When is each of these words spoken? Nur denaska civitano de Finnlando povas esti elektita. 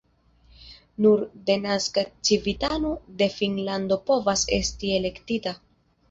Nur 1.05 1.19
denaska 1.49 2.03
civitano 2.29 2.93
de 3.19 3.27
Finnlando 3.41 3.99
povas 4.07 4.47
esti 4.57 4.91
elektita. 4.97 5.55